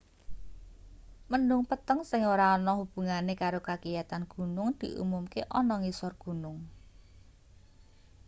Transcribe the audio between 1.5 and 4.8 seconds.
peteng sing ora ana hubungane karo kagiyatan gunung